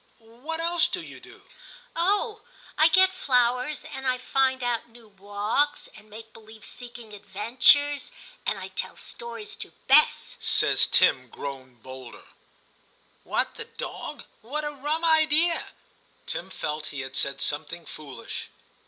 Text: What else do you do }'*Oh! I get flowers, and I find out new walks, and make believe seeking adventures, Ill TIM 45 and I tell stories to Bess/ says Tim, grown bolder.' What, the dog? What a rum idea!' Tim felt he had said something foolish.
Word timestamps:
What 0.17 0.59
else 0.59 0.87
do 0.87 0.99
you 1.03 1.19
do 1.19 1.43
}'*Oh! 1.95 2.41
I 2.75 2.87
get 2.87 3.13
flowers, 3.13 3.85
and 3.93 4.07
I 4.07 4.17
find 4.17 4.63
out 4.63 4.89
new 4.89 5.07
walks, 5.09 5.89
and 5.95 6.09
make 6.09 6.33
believe 6.33 6.65
seeking 6.65 7.13
adventures, 7.13 8.11
Ill 8.47 8.53
TIM 8.53 8.55
45 8.55 8.55
and 8.57 8.59
I 8.59 8.67
tell 8.69 8.97
stories 8.97 9.55
to 9.57 9.71
Bess/ 9.85 10.37
says 10.39 10.87
Tim, 10.87 11.29
grown 11.29 11.75
bolder.' 11.83 12.23
What, 13.25 13.53
the 13.53 13.65
dog? 13.65 14.23
What 14.41 14.63
a 14.65 14.71
rum 14.71 15.05
idea!' 15.05 15.67
Tim 16.25 16.49
felt 16.49 16.87
he 16.87 17.01
had 17.01 17.15
said 17.15 17.39
something 17.39 17.85
foolish. 17.85 18.49